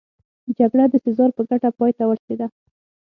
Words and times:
جګړه 0.57 0.85
د 0.89 0.95
سزار 1.05 1.29
په 1.37 1.41
ګټه 1.49 1.69
پای 1.77 1.91
ته 1.97 2.03
ورسېده. 2.07 2.45